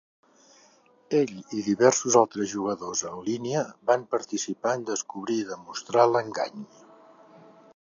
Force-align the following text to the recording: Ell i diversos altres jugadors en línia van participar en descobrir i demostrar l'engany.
Ell 1.17 1.33
i 1.57 1.65
diversos 1.65 2.17
altres 2.21 2.49
jugadors 2.53 3.03
en 3.09 3.19
línia 3.27 3.61
van 3.91 4.07
participar 4.15 4.73
en 4.79 4.87
descobrir 4.89 5.37
i 5.43 5.47
demostrar 5.51 6.07
l'engany. 6.15 6.65